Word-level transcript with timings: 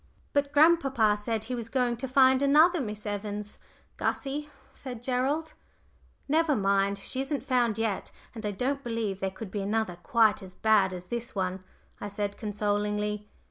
"But 0.33 0.51
grandpapa 0.51 1.15
said 1.15 1.43
he 1.43 1.53
was 1.53 1.69
going 1.69 1.95
to 1.97 2.07
find 2.07 2.41
another 2.41 2.81
Miss 2.81 3.05
Evans, 3.05 3.59
Gussie," 3.97 4.49
said 4.73 5.03
Gerald. 5.03 5.53
"Never 6.27 6.55
mind. 6.55 6.97
She 6.97 7.21
isn't 7.21 7.45
found 7.45 7.77
yet; 7.77 8.11
and 8.33 8.43
I 8.43 8.49
don't 8.49 8.83
believe 8.83 9.19
there 9.19 9.29
could 9.29 9.51
be 9.51 9.61
another 9.61 9.97
quite 9.97 10.41
as 10.41 10.55
bad 10.55 10.91
as 10.91 11.05
this 11.05 11.35
one," 11.35 11.63
I 11.99 12.07
said, 12.07 12.35
consolingly. 12.35 13.29